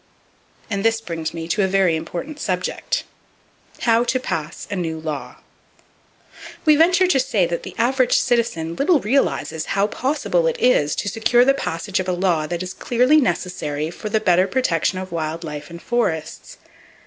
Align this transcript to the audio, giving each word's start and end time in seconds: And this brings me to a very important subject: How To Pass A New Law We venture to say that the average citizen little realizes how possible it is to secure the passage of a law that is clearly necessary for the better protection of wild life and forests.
And 0.67 0.83
this 0.83 0.99
brings 0.99 1.31
me 1.31 1.47
to 1.49 1.61
a 1.61 1.67
very 1.67 1.95
important 1.95 2.39
subject: 2.39 3.03
How 3.81 4.03
To 4.05 4.19
Pass 4.19 4.67
A 4.71 4.75
New 4.75 4.99
Law 4.99 5.35
We 6.65 6.75
venture 6.75 7.05
to 7.05 7.19
say 7.19 7.45
that 7.45 7.61
the 7.61 7.75
average 7.77 8.17
citizen 8.17 8.75
little 8.75 8.99
realizes 8.99 9.77
how 9.77 9.85
possible 9.85 10.47
it 10.47 10.59
is 10.59 10.95
to 10.95 11.07
secure 11.07 11.45
the 11.45 11.53
passage 11.53 11.99
of 11.99 12.07
a 12.09 12.13
law 12.13 12.47
that 12.47 12.63
is 12.63 12.73
clearly 12.73 13.17
necessary 13.21 13.91
for 13.91 14.09
the 14.09 14.19
better 14.19 14.47
protection 14.47 14.97
of 14.97 15.11
wild 15.11 15.43
life 15.43 15.69
and 15.69 15.83
forests. 15.83 16.57